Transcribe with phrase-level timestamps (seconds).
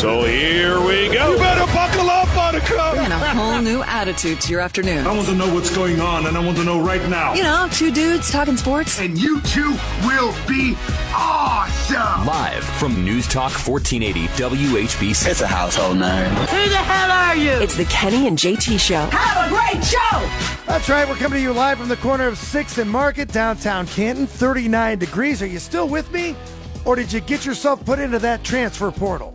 [0.00, 1.32] So here we go.
[1.32, 2.94] You better buckle up, Buttercup.
[2.94, 5.04] Bringing a whole new attitude to your afternoon.
[5.04, 7.34] I want to know what's going on, and I want to know right now.
[7.34, 9.00] You know, two dudes talking sports.
[9.00, 9.72] And you two
[10.06, 10.76] will be
[11.12, 12.24] awesome.
[12.24, 15.30] Live from News Talk 1480 WHBC.
[15.30, 16.30] It's a household name.
[16.30, 17.60] Who the hell are you?
[17.60, 19.04] It's the Kenny and JT Show.
[19.10, 20.62] Have a great show.
[20.68, 21.08] That's right.
[21.08, 24.28] We're coming to you live from the corner of 6th and Market, downtown Canton.
[24.28, 25.42] 39 degrees.
[25.42, 26.36] Are you still with me?
[26.84, 29.34] Or did you get yourself put into that transfer portal?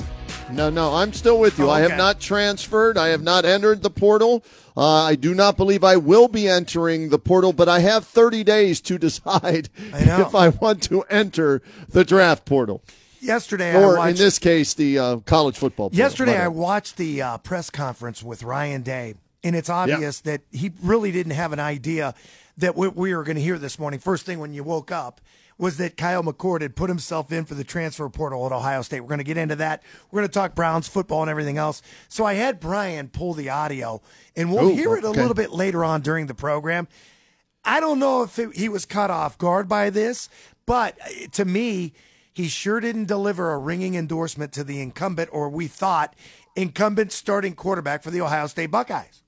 [0.52, 1.67] No, no, I'm still with you.
[1.67, 2.97] Oh, I have not transferred.
[2.97, 4.43] I have not entered the portal.
[4.76, 8.43] Uh, I do not believe I will be entering the portal, but I have 30
[8.43, 12.84] days to decide I if I want to enter the draft portal.
[13.20, 15.98] Yesterday, Or I watched, in this case, the uh, college football portal.
[15.98, 16.59] Yesterday, I Whatever.
[16.59, 21.31] watched the uh, press conference with Ryan Day, and it's obvious that he really didn't
[21.31, 22.15] have an idea
[22.57, 23.99] that what we were going to hear this morning.
[23.99, 25.21] First thing when you woke up
[25.63, 28.99] was that Kyle McCord had put himself in for the transfer portal at Ohio State.
[28.99, 29.81] We're going to get into that.
[30.11, 31.81] We're going to talk Browns football and everything else.
[32.09, 34.01] So I had Brian pull the audio,
[34.35, 35.21] and we'll Ooh, hear it a okay.
[35.21, 36.89] little bit later on during the program.
[37.63, 40.27] I don't know if it, he was caught off guard by this,
[40.65, 41.93] but uh, to me,
[42.34, 46.13] he sure didn't deliver a ringing endorsement to the incumbent, or we thought
[46.57, 49.23] incumbent starting quarterback for the Ohio State Buckeyes.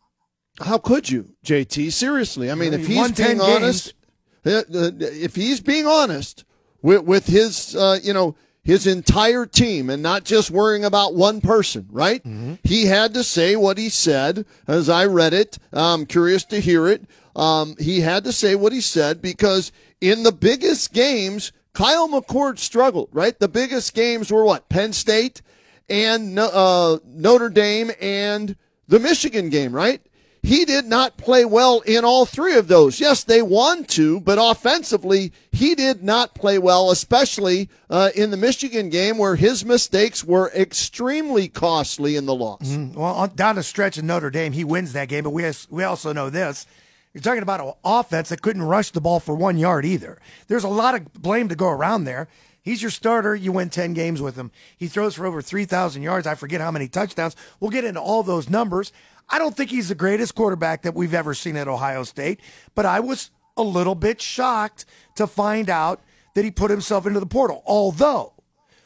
[0.59, 1.94] How could you, JT?
[1.94, 4.05] Seriously, I mean, if he's 10 being honest, uh, uh,
[4.46, 6.44] if he's being honest
[6.82, 11.40] with, with his, uh, you know, his entire team and not just worrying about one
[11.42, 12.24] person, right?
[12.64, 14.46] He had to say what he said.
[14.68, 17.04] As I read it, I'm curious to hear it.
[17.36, 19.72] Um, he had to say what he said because
[20.02, 23.38] in the biggest games, Kyle McCord struggled, right?
[23.38, 24.69] The biggest games were what?
[24.69, 25.42] Penn State
[25.90, 28.56] and uh, Notre Dame and
[28.88, 30.02] the Michigan game, right?
[30.45, 33.00] He did not play well in all three of those.
[33.00, 38.38] Yes, they won two, but offensively, he did not play well, especially uh, in the
[38.38, 42.61] Michigan game where his mistakes were extremely costly in the loss.
[42.61, 45.83] Well, on, down the stretch in Notre Dame, he wins that game, but we we
[45.83, 46.67] also know this.
[47.12, 50.19] You're talking about an offense that couldn't rush the ball for one yard either.
[50.47, 52.27] There's a lot of blame to go around there.
[52.62, 53.35] He's your starter.
[53.35, 54.51] You win 10 games with him.
[54.75, 56.25] He throws for over 3,000 yards.
[56.25, 57.35] I forget how many touchdowns.
[57.59, 58.91] We'll get into all those numbers.
[59.30, 62.40] I don't think he's the greatest quarterback that we've ever seen at Ohio State,
[62.75, 66.02] but I was a little bit shocked to find out
[66.36, 67.63] that he put himself into the portal.
[67.66, 68.34] Although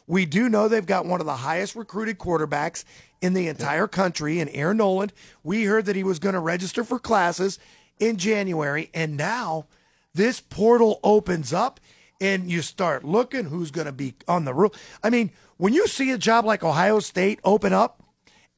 [0.08, 2.84] we do know they've got one of the highest recruited quarterbacks
[3.22, 5.14] in the entire country in Air Noland.
[5.44, 7.60] We heard that he was going to register for classes
[8.00, 9.68] in January, and now
[10.14, 11.80] this portal opens up
[12.22, 14.72] and you start looking who's going to be on the roof.
[15.04, 17.99] I mean, when you see a job like Ohio State open up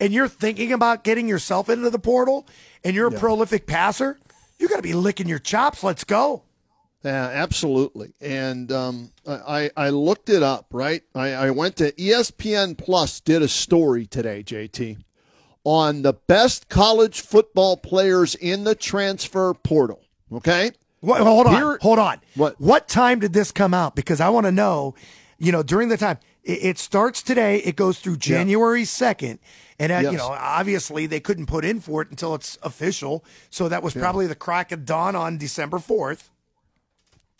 [0.01, 2.47] and you're thinking about getting yourself into the portal
[2.83, 4.19] and you're a prolific passer,
[4.57, 5.83] you got to be licking your chops.
[5.83, 6.41] Let's go.
[7.03, 8.13] Yeah, absolutely.
[8.19, 11.03] And um, I, I looked it up, right?
[11.15, 14.97] I, I went to ESPN Plus, did a story today, JT,
[15.63, 20.01] on the best college football players in the transfer portal.
[20.31, 20.71] Okay?
[20.99, 21.55] What, hold on.
[21.55, 22.21] Here- hold on.
[22.35, 22.59] What?
[22.59, 23.95] What time did this come out?
[23.95, 24.95] Because I want to know,
[25.37, 26.17] you know, during the time.
[26.43, 27.57] It, it starts today.
[27.57, 29.39] It goes through January 2nd.
[29.79, 33.25] And, uh, you know, obviously they couldn't put in for it until it's official.
[33.49, 36.29] So that was probably the crack of dawn on December 4th.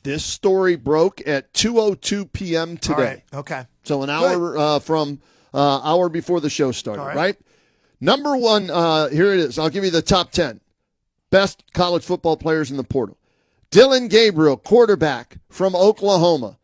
[0.03, 2.77] This story broke at 2:02 p.m.
[2.77, 2.95] today.
[2.95, 3.23] All right.
[3.33, 3.65] Okay.
[3.83, 5.21] So an hour uh, from
[5.53, 7.15] uh, hour before the show started, right.
[7.15, 7.37] right.
[7.99, 9.59] Number one, uh, here it is.
[9.59, 10.59] I'll give you the top ten
[11.29, 13.17] best college football players in the portal.
[13.69, 16.57] Dillon Gabriel, quarterback from Oklahoma,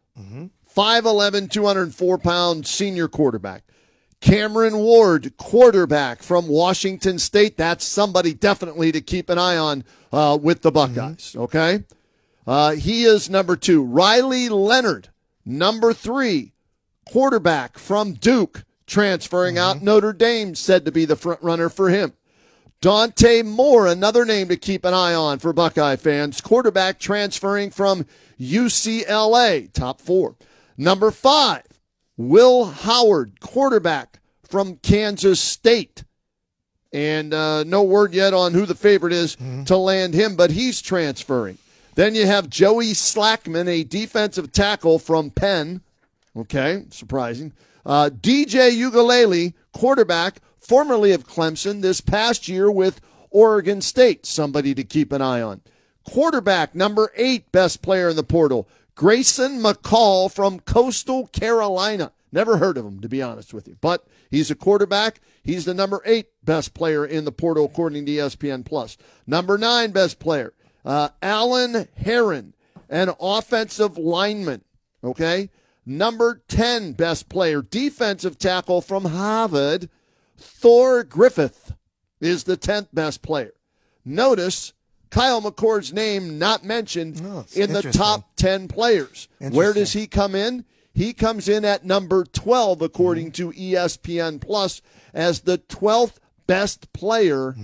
[0.77, 3.63] 5'11", 204 pound senior quarterback.
[4.21, 7.57] Cameron Ward, quarterback from Washington State.
[7.57, 11.35] That's somebody definitely to keep an eye on uh, with the Buckeyes.
[11.35, 11.83] Okay.
[12.45, 13.83] Uh, he is number two.
[13.83, 15.09] Riley Leonard,
[15.43, 16.53] number three,
[17.05, 22.13] quarterback from Duke, transferring out Notre Dame, said to be the front runner for him.
[22.81, 28.05] Dante Moore, another name to keep an eye on for Buckeye fans, quarterback transferring from
[28.39, 30.35] UCLA, top four.
[30.77, 31.63] Number five,
[32.15, 36.03] Will Howard, quarterback from Kansas State.
[36.93, 40.81] And uh, no word yet on who the favorite is to land him, but he's
[40.81, 41.57] transferring.
[41.95, 45.81] Then you have Joey Slackman, a defensive tackle from Penn.
[46.35, 47.53] Okay, surprising.
[47.85, 53.01] Uh, DJ Uiagalelei, quarterback, formerly of Clemson, this past year with
[53.31, 55.61] Oregon State, somebody to keep an eye on.
[56.03, 62.11] Quarterback, number eight best player in the portal, Grayson McCall from Coastal Carolina.
[62.31, 63.77] Never heard of him, to be honest with you.
[63.79, 65.21] But he's a quarterback.
[65.43, 68.97] He's the number eight best player in the portal, according to ESPN Plus.
[69.27, 72.55] Number nine best player, uh, Alan Heron,
[72.89, 74.63] an offensive lineman.
[75.03, 75.51] Okay.
[75.85, 79.89] Number 10 best player, defensive tackle from Harvard,
[80.35, 81.73] Thor Griffith
[82.19, 83.53] is the 10th best player.
[84.03, 84.73] Notice
[85.09, 89.27] Kyle McCord's name not mentioned Oh, in the top 10 players.
[89.39, 90.65] Where does he come in?
[90.93, 94.81] He comes in at number 12 according to E ESPN Plus
[95.13, 96.15] as the 12th
[96.47, 97.55] best player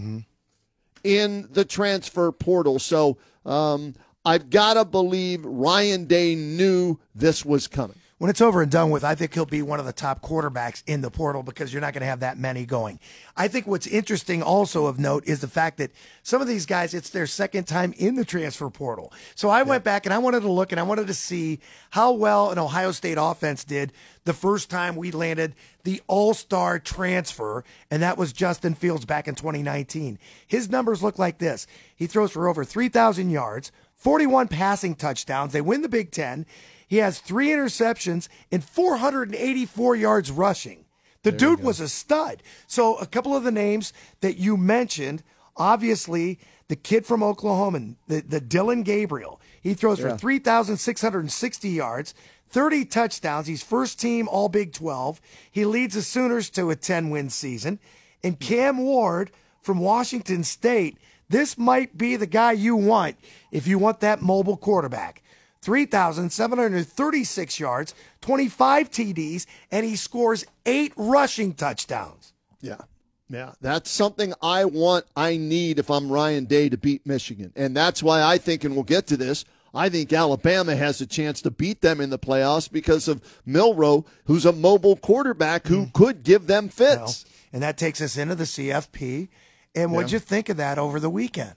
[1.04, 2.80] in the transfer portal.
[2.80, 7.98] So um, I've got to believe Ryan Day knew this was coming.
[8.24, 10.81] When it's over and done with, I think he'll be one of the top quarterbacks
[10.88, 13.02] in the portal because you're not going to have that many going.
[13.36, 15.92] I think what's interesting also of note is the fact that
[16.22, 19.12] some of these guys, it's their second time in the transfer portal.
[19.36, 21.60] So I went back and I wanted to look and I wanted to see
[21.90, 23.92] how well an Ohio State offense did
[24.24, 25.54] the first time we landed
[25.84, 30.18] the all star transfer, and that was Justin Fields back in 2019.
[30.48, 35.52] His numbers look like this he throws for over 3,000 yards, 41 passing touchdowns.
[35.52, 36.46] They win the Big Ten.
[36.94, 40.86] He has three interceptions and 484 yards rushing.
[41.24, 42.44] The dude was a stud.
[42.68, 45.24] So, a couple of the names that you mentioned,
[45.57, 46.38] obviously,
[46.68, 52.13] the kid from Oklahoma, the, the Dillon Gabriel, he throws for 3,660 yards,
[52.50, 53.48] 30 touchdowns.
[53.48, 55.19] He's first team All Big 12.
[55.50, 57.80] He leads the Sooners to a 10 win season.
[58.24, 59.31] And Cam Ward
[59.63, 63.16] from Washington State, this might be the guy you want
[63.51, 65.23] if you want that mobile quarterback.
[65.63, 72.33] 3,736 yards, 25 TDs, and he scores eight rushing touchdowns.
[72.62, 72.81] Yeah.
[73.30, 77.51] Yeah, that's something I want, I need if I'm Ryan Day to beat Michigan.
[77.56, 79.44] And that's why I think, and we'll get to this,
[79.74, 84.06] I think Alabama has a chance to beat them in the playoffs because of Milroe,
[84.25, 85.92] who's a mobile quarterback who hmm.
[85.94, 87.25] could give them fits.
[87.25, 89.30] Well, and that takes us into the CFP.
[89.74, 91.56] And what'd you think of that over the weekend?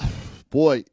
[0.50, 0.84] Boy,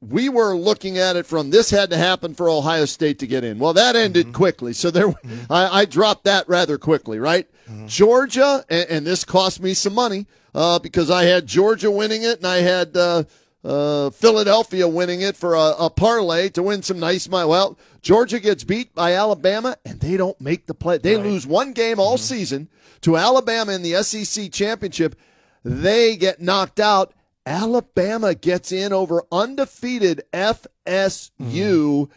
[0.00, 3.44] we were looking at it from this had to happen for Ohio State to get
[3.44, 3.58] in.
[3.58, 5.08] Well, that ended quickly, so there
[5.50, 7.48] I, I dropped that rather quickly, right?
[7.86, 12.38] Georgia, and, and this cost me some money uh, because I had Georgia winning it,
[12.38, 13.24] and I had uh,
[13.64, 17.48] uh, Philadelphia winning it for a, a parlay to win some nice money.
[17.48, 20.98] Well, Georgia gets beat by Alabama, and they don't make the play.
[20.98, 22.68] They lose one game all season
[23.00, 25.16] to Alabama in the SEC championship.
[25.64, 27.12] They get knocked out.
[27.46, 32.10] Alabama gets in over undefeated FSU,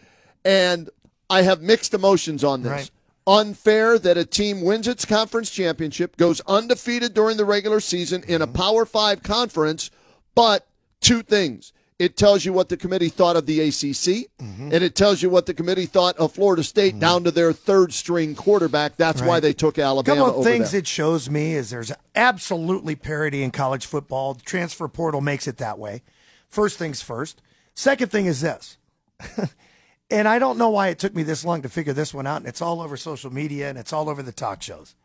[0.44, 0.90] and
[1.30, 2.72] I have mixed emotions on this.
[2.72, 2.92] Right.
[3.28, 8.42] Unfair that a team wins its conference championship, goes undefeated during the regular season in
[8.42, 8.56] a mm-hmm.
[8.56, 9.92] Power Five conference,
[10.34, 10.68] but
[11.00, 11.72] two things.
[12.00, 14.70] It tells you what the committee thought of the ACC, mm-hmm.
[14.72, 17.02] and it tells you what the committee thought of Florida State mm-hmm.
[17.02, 18.96] down to their third string quarterback.
[18.96, 20.22] That's why they took Alabama.
[20.22, 20.80] A couple of things them.
[20.80, 24.34] it shows me is there's absolutely parity in college football.
[24.34, 26.02] The transfer portal makes it that way.
[26.48, 27.42] First things first.
[27.74, 28.78] Second thing is this.
[30.10, 32.38] and I don't know why it took me this long to figure this one out,
[32.38, 34.96] and it's all over social media and it's all over the talk shows.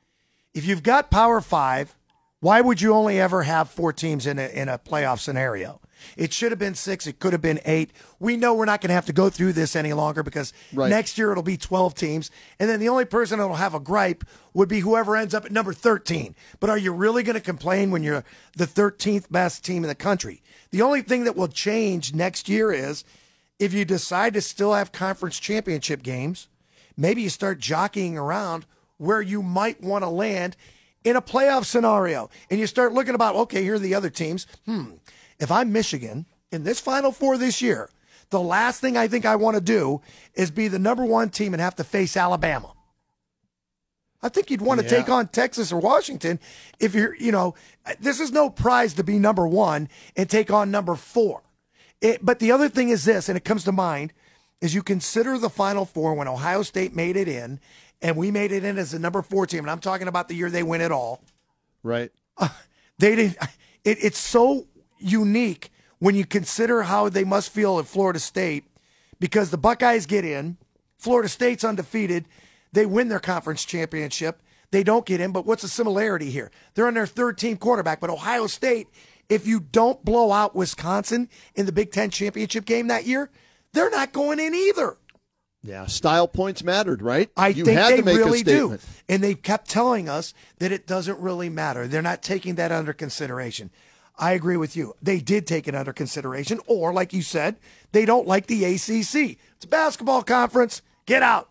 [0.55, 1.97] If you've got Power Five,
[2.39, 5.81] why would you only ever have four teams in a, in a playoff scenario?
[6.17, 7.07] It should have been six.
[7.07, 7.91] It could have been eight.
[8.19, 10.91] We know we're not going to have to go through this any longer because Right.
[10.91, 12.31] next year it'll be 12 teams.
[12.59, 15.53] And then the only person that'll have a gripe would be whoever ends up at
[15.53, 16.35] number 13.
[16.61, 18.25] But are you really going to complain when you're
[18.57, 20.43] the 13th best team in the country?
[20.71, 23.05] The only thing that will change next year is
[23.59, 26.49] if you decide to still have conference championship games,
[26.97, 28.67] maybe you start jockeying around
[28.99, 30.57] where you might want to land
[31.05, 32.31] in a playoff scenario.
[32.51, 34.47] And you start looking about, okay, here are the other teams.
[34.65, 34.85] Hmm.
[35.45, 37.91] If I'm Michigan in this Final Four this year,
[38.31, 40.01] the last thing I think I want to do
[40.33, 42.73] is be the number one team and have to face Alabama.
[44.23, 46.41] I think you'd want to take on Texas or Washington
[46.81, 47.55] if you're, you know,
[48.01, 51.43] this is no prize to be number one and take on number four.
[52.01, 54.15] It, but the other thing is this, and it comes to mind,
[54.63, 57.61] is you consider the Final Four when Ohio State made it in,
[58.01, 60.37] and we made it in as the number four team, and I'm talking about the
[60.37, 61.21] year they win it all.
[61.83, 62.11] right.
[62.99, 63.37] They didn't.
[63.85, 64.69] It, it's so
[65.05, 68.65] unique when you consider how they must feel at Florida State
[69.21, 70.57] because the Buckeyes get in,
[70.97, 72.27] Florida State's undefeated,
[72.73, 75.33] they win their conference championship, they don't get in.
[75.33, 76.51] But what's the similarity here?
[76.75, 78.89] They're on their third team quarterback, but Ohio State,
[79.29, 83.31] if you don't blow out Wisconsin in the Big Ten championship game that year,
[83.73, 84.97] they're not going in either.
[85.63, 87.31] Yeah, style points mattered, right?
[87.39, 88.81] I you think had they to make really a statement.
[88.83, 88.87] do.
[89.09, 91.89] And they kept telling us that it doesn't really matter.
[91.89, 93.71] They're not taking that under consideration.
[94.17, 94.95] I agree with you.
[95.03, 97.57] They did take it under consideration, or like you said,
[97.93, 99.39] they don't like the ACC.
[99.57, 100.83] It's a basketball conference.
[101.07, 101.51] Get out.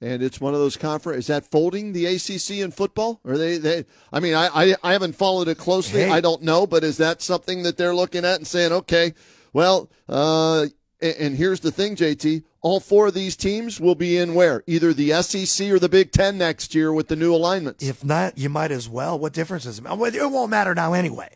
[0.00, 1.20] And it's one of those conference.
[1.20, 3.20] Is that folding the ACC in football?
[3.24, 3.56] Or they?
[3.56, 3.86] They?
[4.12, 6.00] I mean, I, I I haven't followed it closely.
[6.00, 6.10] Hey.
[6.10, 9.14] I don't know, but is that something that they're looking at and saying, okay,
[9.54, 10.66] well, uh,
[11.00, 12.44] and, and here's the thing, JT.
[12.60, 16.10] All four of these teams will be in where either the SEC or the Big
[16.10, 17.82] Ten next year with the new alignments.
[17.82, 19.18] If not, you might as well.
[19.18, 20.14] What difference does it make?
[20.14, 21.30] It won't matter now anyway.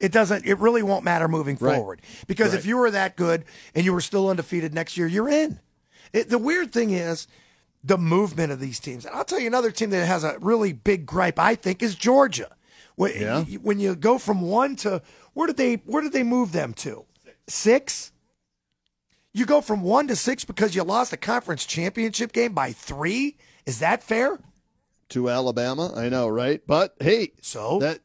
[0.00, 0.44] It doesn't.
[0.44, 1.76] It really won't matter moving Right.
[1.76, 5.28] forward because if you were that good and you were still undefeated next year, you're
[5.28, 5.60] in.
[6.12, 7.26] It, the weird thing is
[7.82, 9.04] the movement of these teams.
[9.04, 11.38] And I'll tell you another team that has a really big gripe.
[11.38, 12.50] I think is Georgia.
[12.96, 13.42] When, Yeah.
[13.62, 15.00] when you go from one to
[15.32, 17.04] where did they where did they move them to?
[17.48, 18.10] Six.
[19.32, 23.36] You go from one to six because you lost a conference championship game by three.
[23.66, 24.38] Is that fair?
[25.10, 25.92] to Alabama.
[25.94, 26.62] I know, right?
[26.66, 27.78] But hey, So?
[27.80, 28.00] that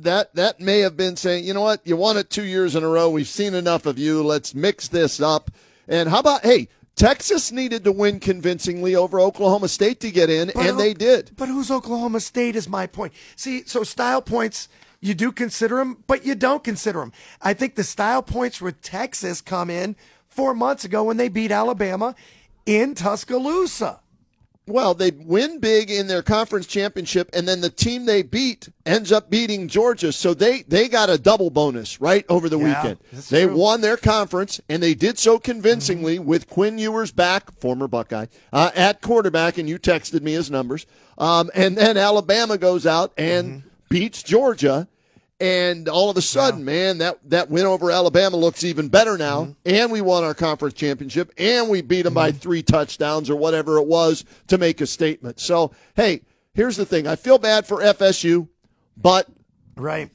[0.00, 2.82] that that may have been saying, you know what, you won it two years in
[2.82, 3.10] a row.
[3.10, 4.22] We've seen enough of you.
[4.22, 5.50] Let's mix this up.
[5.88, 10.50] And how about hey, Texas needed to win convincingly over Oklahoma State to get in,
[10.54, 11.32] But and they did.
[11.36, 13.12] But who's Oklahoma State is my point.
[13.34, 14.68] See, so style points,
[15.00, 17.12] you do consider them, but you don't consider them.
[17.40, 19.96] I think the style points with Texas come in
[20.28, 22.14] four months ago when they beat Alabama
[22.66, 24.00] in Tuscaloosa.
[24.68, 29.10] Well, they win big in their conference championship, and then the team they beat ends
[29.10, 30.12] up beating Georgia.
[30.12, 33.00] So they, they got a double bonus right over the Yeah, weekend.
[33.28, 33.56] They true.
[33.56, 38.70] won their conference, and they did so convincingly with Quinn Ewers back, former Buckeye, uh,
[38.76, 40.86] at quarterback, and you texted me his numbers.
[41.18, 43.68] Um, and then Alabama goes out and Mm-hmm.
[43.88, 44.86] beats Georgia.
[45.42, 49.42] And all of a sudden, man, that, that win over Alabama looks even better now.
[49.42, 49.52] Mm-hmm.
[49.74, 53.78] And we won our conference championship, and we beat them by three touchdowns or whatever
[53.78, 55.40] it was to make a statement.
[55.40, 56.22] So, hey,
[56.54, 58.46] here's the thing: I feel bad for FSU,
[58.96, 59.26] but
[59.74, 60.10] Right.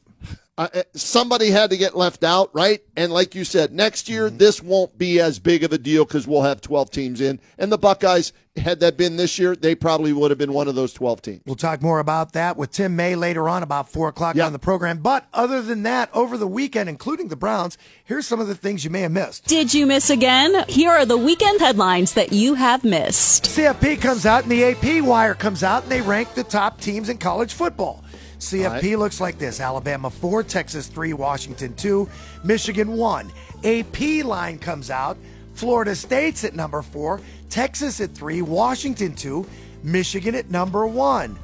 [0.57, 2.81] Uh, uh, somebody had to get left out, right?
[2.95, 4.37] And like you said, next year Mm-hmm.
[4.37, 7.39] this won't be as big of a deal because we'll have 12 teams in.
[7.59, 10.73] And the Buckeyes, had that been this year, they probably would have been one of
[10.73, 11.41] those 12 teams.
[11.45, 14.47] We'll talk more about that with Tim May later on, about four o'clock Yeah.
[14.47, 14.97] on the program.
[14.97, 18.83] But other than that, over the weekend, including the Browns, here's some of the things
[18.83, 19.45] you may have missed.
[19.45, 20.65] Did you miss again?
[20.67, 23.43] Here are the weekend headlines that you have missed.
[23.45, 27.09] CFP comes out and the AP wire comes out and they rank the top teams
[27.09, 28.03] in college football.
[28.39, 32.07] CFP looks like this Alabama 4, Texas 3, Washington 2,
[32.43, 33.31] Michigan 1.
[33.63, 35.17] AP line comes out.
[35.53, 39.45] Florida State's at number 4, Texas at 3, Washington 2,
[39.83, 41.37] Michigan at number 1.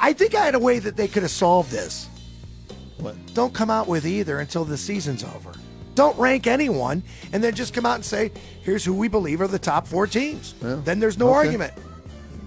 [0.00, 2.08] I think I had a way that they could have solved this.
[2.96, 3.14] What?
[3.34, 5.52] Don't come out with either until the season's over.
[5.94, 7.02] Don't rank anyone
[7.32, 10.06] and then just come out and say, here's who we believe are the top four
[10.06, 10.54] teams.
[10.60, 11.36] then there's no okay.
[11.36, 11.74] argument.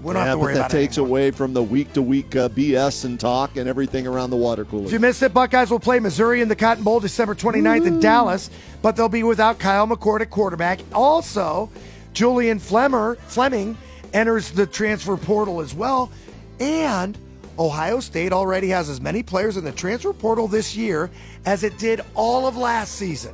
[0.04, 2.02] We don't yeah, have to but worry that about takes away from the week to
[2.02, 4.86] week uh, BS and talk and everything around the water cooler.
[4.86, 8.00] If you missed it, Buckeyes will play Missouri in the Cotton Bowl December 29th in
[8.02, 8.50] Dallas,
[8.82, 10.80] but they'll be without Kyle McCord at quarterback.
[10.92, 11.70] Also,
[12.12, 13.78] Julian Flemmer, Fleming
[14.14, 16.12] enters the transfer portal as well.
[16.60, 17.18] And
[17.58, 21.10] Ohio State already has as many players in the transfer portal this year
[21.46, 23.34] as it did all of last season.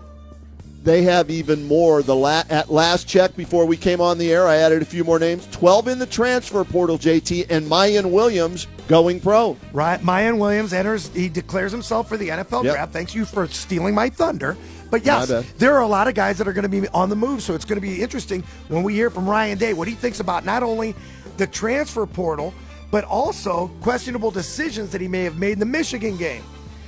[0.81, 2.01] They have even more.
[2.01, 5.03] The la- at last check before we came on the air, I added a few
[5.03, 5.45] more names.
[5.51, 9.57] Twelve in the transfer portal, JT, and Miyan Williams going pro.
[9.73, 11.09] Right, Miyan Williams enters.
[11.09, 12.73] He declares himself for the NFL Yep.
[12.73, 12.93] draft.
[12.93, 14.55] Thanks you for stealing my thunder.
[14.89, 17.15] But yes, there are a lot of guys that are going to be on the
[17.15, 17.43] move.
[17.43, 20.19] So it's going to be interesting when we hear from Ryan Day what he thinks
[20.21, 20.95] about not only
[21.37, 22.53] the transfer portal,
[22.89, 26.41] but also questionable decisions that he may have made in the Michigan game.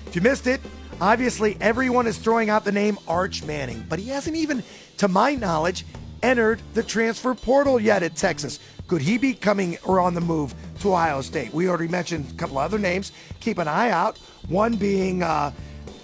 [0.08, 0.60] If you missed it,
[1.02, 4.64] obviously everyone is throwing out the name Arch Manning, but he hasn't even,
[4.98, 5.86] to my knowledge,
[6.24, 8.60] entered the transfer portal yet at Texas.
[8.88, 11.54] Could he be coming or on the move to Ohio State?
[11.54, 13.12] We already mentioned a couple other names.
[13.40, 14.18] Keep an eye out.
[14.48, 15.52] One being uh,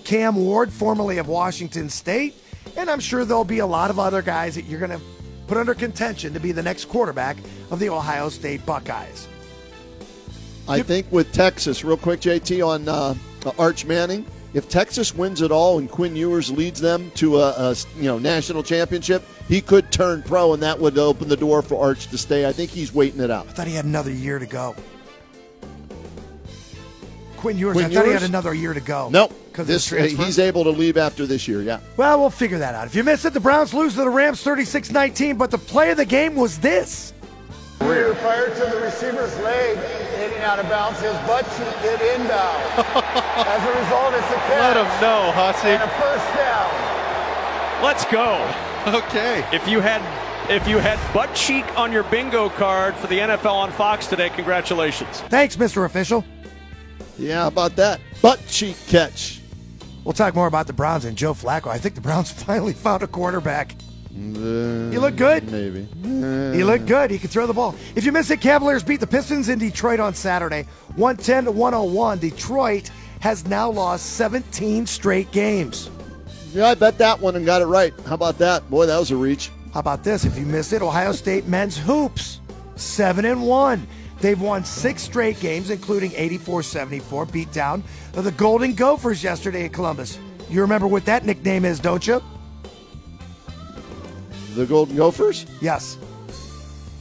[0.03, 2.35] Cam Ward, formerly of Washington State.
[2.75, 5.01] And I'm sure there'll be a lot of other guys that you're going to
[5.47, 7.37] put under contention to be the next quarterback
[7.71, 9.27] of the Ohio State Buckeyes.
[10.67, 13.15] I think with Texas, real quick, JT, on uh,
[13.57, 14.25] Arch Manning.
[14.57, 18.17] If Texas wins it all and Quinn Ewers leads them to a, a you know
[18.17, 22.17] national championship, he could turn pro, and that would open the door for Arch to
[22.17, 22.47] stay.
[22.47, 23.47] I think he's waiting it out.
[23.47, 24.75] I thought he had another year to go.
[27.37, 29.09] Quinn Ewers, Quinn I thought he had another year to go.
[29.11, 31.61] Nope, because this uh, he's able to leave after this year.
[31.61, 31.79] Yeah.
[31.95, 32.87] Well, we'll figure that out.
[32.87, 35.91] If you missed it, the Browns lose to the Rams 36 19, but the play
[35.91, 37.13] of the game was this.
[37.79, 39.77] Prior to the receiver's leg
[40.17, 42.63] hitting out of bounds, his butt cheek hit inbound.
[42.77, 44.75] As a result, it's a catch.
[44.75, 45.69] Let him know, Hussey.
[45.69, 47.83] And a first down.
[47.83, 48.97] Let's go.
[48.97, 49.45] Okay.
[49.55, 50.01] If you had
[50.49, 54.29] If you had butt cheek on your bingo card for the NFL on Fox today,
[54.29, 55.21] congratulations.
[55.29, 55.85] Thanks, Mr.
[55.85, 56.23] Official.
[57.19, 57.99] Yeah, about that?
[58.21, 59.41] Butt cheek catch.
[60.03, 61.67] We'll talk more about the Browns and Joe Flacco.
[61.67, 63.75] I think the Browns finally found a quarterback.
[64.17, 65.49] Uh, He looked good.
[65.51, 65.87] Maybe.
[66.57, 67.11] He looked good.
[67.11, 67.75] He could throw the ball.
[67.95, 70.63] If you miss it, Cavaliers beat the Pistons in Detroit on Saturday,
[70.95, 72.19] 110 to 101.
[72.19, 75.89] Detroit has now lost 17 straight games.
[76.53, 77.93] Yeah, I bet that one and got it right.
[78.05, 78.67] How about that?
[78.69, 79.51] Boy, that was a reach.
[79.73, 80.25] How about this?
[80.25, 82.39] If you missed it, Ohio State men's hoops,
[82.75, 83.87] 7 and 1.
[84.19, 87.83] They've won six straight games, including 84 74 beatdown
[88.15, 90.17] of the Golden Gophers yesterday in Columbus.
[90.49, 92.23] You remember what that nickname is, don't you?
[94.57, 95.45] The Golden Gophers?
[95.61, 95.99] Yes.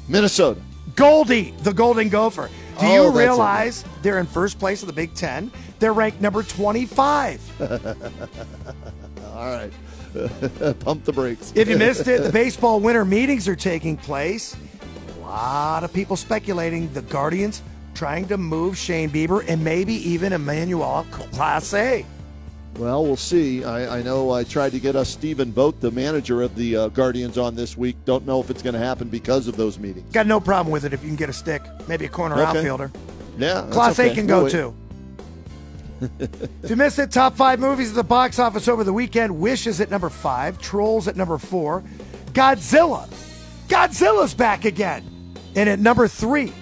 [0.08, 0.60] Minnesota.
[0.94, 2.48] Goldie, the Golden Gopher.
[2.78, 5.50] Do Oh, you realize they're in first place of the Big Ten?
[5.78, 7.60] They're ranked number 25.
[9.24, 9.72] All right.
[10.80, 11.52] Pump the brakes.
[11.56, 14.54] If you missed it, the baseball winter meetings are taking place.
[15.16, 17.62] A lot of people speculating the Guardians
[17.94, 22.04] trying to move Shane Bieber and maybe even Emmanuel Clase.
[22.78, 23.64] Well, we'll see.
[23.64, 26.88] I, I know I tried to get us Stephen Vogt, the manager of the uh,
[26.88, 27.96] Guardians, on this week.
[28.04, 30.12] Don't know if it's going to happen because of those meetings.
[30.12, 32.58] Got no problem with it if you can get a stick, maybe a corner Okay.
[32.58, 32.90] outfielder.
[33.38, 34.10] Yeah, Class okay.
[34.10, 34.74] A can We'll go too.
[36.62, 39.38] if you missed it, top five movies at the box office over the weekend.
[39.38, 40.58] Wish is at number five.
[40.58, 41.82] Trolls at number four.
[42.32, 43.08] Godzilla.
[43.68, 45.02] Godzilla's back again.
[45.54, 46.52] And at number three.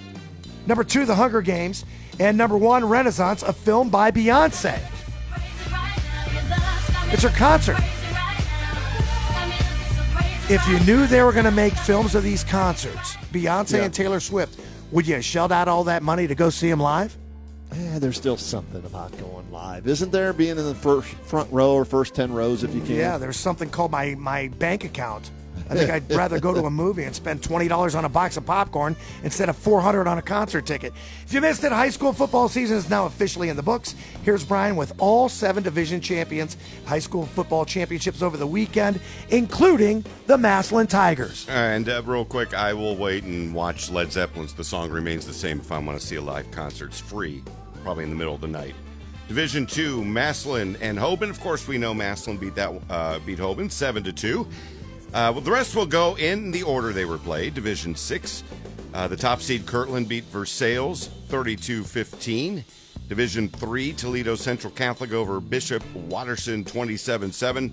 [0.67, 1.85] Number two, The Hunger Games.
[2.21, 4.79] And number one, Renaissance, a film by Beyonce.
[7.15, 7.77] It's her concert.
[10.51, 13.85] If you knew they were going to make films of these concerts, Beyonce Yeah.
[13.85, 14.59] and Taylor Swift,
[14.91, 17.17] would you have shelled out all that money to go see them live?
[17.71, 20.33] Eh, there's still something about going live, isn't there?
[20.33, 22.97] Being in the first front row or first ten rows if you can.
[22.97, 25.31] Yeah, there's something called my, my bank account.
[25.71, 28.37] I think I'd rather go to a movie and spend twenty dollars on a box
[28.37, 30.93] of popcorn instead of four hundred on a concert ticket.
[31.25, 33.95] If you missed it, high school football season is now officially in the books.
[34.23, 39.01] Here's Brian with all seven division champions, high school football championships over the weekend,
[39.31, 41.47] including the Massillon Tigers.
[41.49, 45.35] And uh, real quick, I will wait and watch Led Zeppelin's "The Song Remains the
[45.35, 46.89] Same" if I want to see a live concert.
[46.89, 47.43] It's free,
[47.83, 48.75] probably in the middle of the night.
[49.29, 51.31] Division two, Massillon and Hoban.
[51.31, 54.47] Of course, we know Massillon beat that uh, beat Hoban seven to two.
[55.15, 57.55] Uh, well, the rest will go in the order they were played.
[57.55, 58.43] Division six,
[58.95, 62.65] uh, the top seed Kirtland beat Versailles 32-15.
[63.09, 67.71] Division three, Toledo Central Catholic over Bishop Watterson 27-7.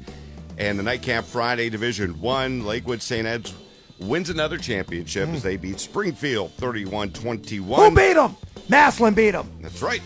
[0.59, 3.25] And the nightcap Friday, Division One, Lakewood St.
[3.25, 3.55] Ed's
[3.97, 7.75] wins another championship as they beat Springfield 31-21.
[7.75, 8.35] Who beat them?
[8.69, 9.49] Massillon beat them.
[9.61, 10.01] That's right.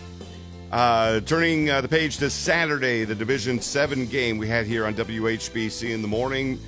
[0.72, 4.94] Uh, turning uh, the page to Saturday, the Division Seven game we had here on
[4.94, 6.58] WHBC in the morning.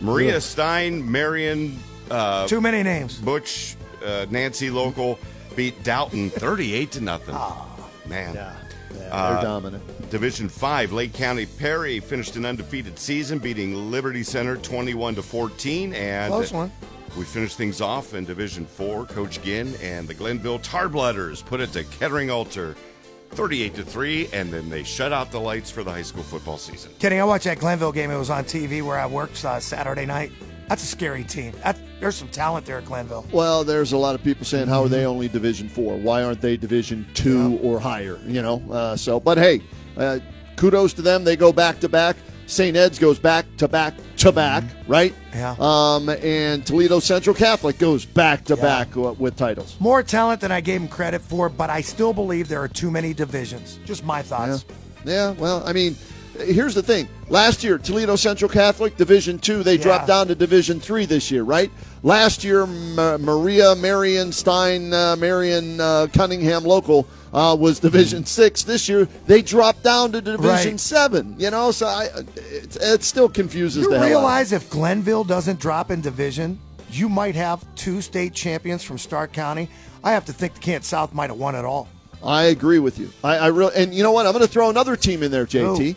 [0.00, 0.38] Maria yeah.
[0.38, 1.78] Stein, Marion.
[2.10, 3.18] Uh, Too many names.
[3.18, 5.18] Butch, uh, Nancy Local
[5.54, 7.34] beat Dalton 38 to nothing.
[7.36, 8.34] Oh, man.
[8.34, 8.54] Yeah.
[8.92, 10.10] Yeah, they're uh, dominant.
[10.10, 15.92] Division Five, Lake County Perry finished an undefeated season, beating Liberty Center twenty-one to fourteen,
[15.92, 16.72] and close one.
[17.18, 19.04] We finished things off in Division Four.
[19.06, 22.76] Coach Ginn and the Glenville Tarblooders put it to Kettering Alter
[23.30, 26.58] 38 to 3 and then they shut out the lights for the high school football
[26.58, 26.92] season.
[26.98, 28.10] Kenny i watched that glenville game.
[28.10, 30.32] It was on tv where i worked uh, saturday night.
[30.68, 31.52] That's a scary team.
[31.62, 33.26] That, there's some talent there at glenville.
[33.32, 35.96] Well there's a lot of people saying how are they only division four?
[35.96, 37.68] Why aren't they division two yeah.
[37.68, 38.62] or higher you know?
[38.70, 39.62] Uh, so but hey
[39.96, 40.18] uh,
[40.56, 41.24] kudos to them.
[41.24, 42.16] They go back to back.
[42.46, 43.94] St ed's goes back to back
[44.26, 45.14] to back, right?
[45.34, 45.56] Yeah.
[45.58, 49.76] Um, and Toledo Central Catholic goes back to back uh, with titles.
[49.80, 52.90] More talent than I gave him credit for, but I still believe there are too
[52.90, 53.78] many divisions.
[53.84, 54.64] Just my thoughts.
[55.04, 55.32] Yeah.
[55.32, 55.96] Well, I mean,
[56.38, 57.08] here's the thing.
[57.28, 59.82] Last year, Toledo Central Catholic Division Two, they Yeah.
[59.82, 61.70] dropped down to Division Three this year, right?
[62.02, 68.62] Last year, Ma- Maria Marion Stein, uh, Marion uh, Cunningham local uh, was Division Six.
[68.62, 70.80] This year, they dropped down to Division Right.
[70.80, 71.34] Seven.
[71.38, 72.04] You know, so I,
[72.36, 76.58] it, it still confuses You the hell out realize if Glenville doesn't drop in division,
[76.90, 79.68] you might have two state champions from Stark County.
[80.04, 81.88] I have to think the Kent South might have won it all.
[82.22, 83.10] I agree with you.
[83.22, 84.26] I, I really, and you know what?
[84.26, 85.96] I'm going to throw another team in there, JT.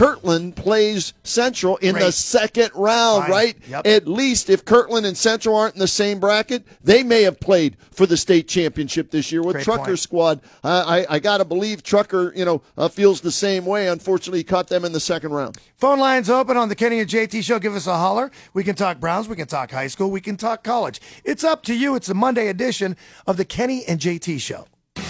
[0.00, 3.30] Kirtland plays Central in the second round, Fine.
[3.30, 3.56] right?
[3.68, 3.86] Yep.
[3.86, 7.76] At least if Kirtland and Central aren't in the same bracket, they may have played
[7.90, 9.98] for the state championship this year with Great Trucker point.
[9.98, 10.40] squad.
[10.64, 13.88] I, I, I got to believe Trucker, you know, uh, feels the same way.
[13.88, 15.58] Unfortunately, he caught them in the second round.
[15.76, 17.58] Phone lines open on the Kenny and JT show.
[17.58, 18.30] Give us a holler.
[18.54, 19.28] We can talk Browns.
[19.28, 20.10] We can talk high school.
[20.10, 20.98] We can talk college.
[21.24, 21.94] It's up to you.
[21.94, 24.66] It's the Monday edition of the Kenny and JT show.
[24.94, 25.02] The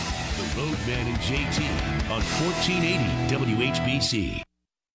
[0.56, 4.42] Roadman and JT on 1480 WHBC.